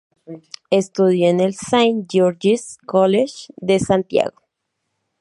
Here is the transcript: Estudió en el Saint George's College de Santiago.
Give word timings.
Estudió 0.71 1.29
en 1.29 1.39
el 1.41 1.53
Saint 1.53 2.07
George's 2.11 2.79
College 2.87 3.53
de 3.57 3.77
Santiago. 3.77 4.41